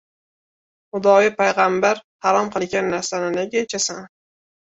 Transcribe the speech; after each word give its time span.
—Xudoyu 0.95 1.29
payg‘ambar 1.41 2.01
harom 2.27 2.49
qilgan 2.55 2.91
narsani 2.95 3.31
nega 3.37 3.63
ichasan? 3.67 4.01